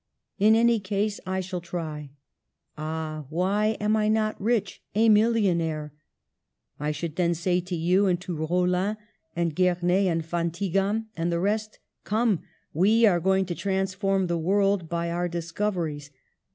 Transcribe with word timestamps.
In 0.39 0.55
any 0.55 0.79
case 0.79 1.19
I 1.27 1.41
shall 1.41 1.61
try. 1.61 2.09
Ah, 2.75 3.25
why 3.29 3.77
am 3.79 3.95
I 3.95 4.07
not 4.07 4.41
rich, 4.41 4.81
a 4.95 5.09
millionaire? 5.09 5.93
I 6.79 6.89
should 6.91 7.17
then 7.17 7.35
say 7.35 7.59
to 7.61 7.75
you, 7.75 8.07
and 8.07 8.19
to 8.21 8.35
Raulin 8.35 8.97
and 9.35 9.55
Ger 9.55 9.77
nez 9.83 10.07
and 10.07 10.25
Van 10.25 10.49
Tiegham, 10.49 11.05
and 11.15 11.31
the 11.31 11.39
rest, 11.39 11.77
^Come! 12.03 12.39
we 12.73 13.05
are 13.05 13.19
going 13.19 13.45
to 13.45 13.53
transform 13.53 14.25
the 14.25 14.39
world 14.39 14.89
by 14.89 15.11
our 15.11 15.29
dis 15.29 15.51
coveries!' 15.51 16.09